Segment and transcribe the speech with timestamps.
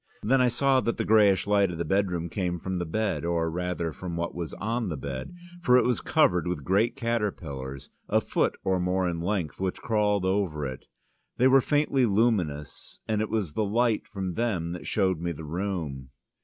[0.23, 3.51] Then I saw that the greyish light of the bedroom came from the bed, or
[3.51, 5.35] rather from what was on the bed.
[5.61, 10.25] For it was covered with great caterpillars, a foot or more in length, which crawled
[10.25, 10.85] over it.
[11.37, 15.45] They were faintly luminous, and it was the light from them that showed me the
[15.45, 16.09] room.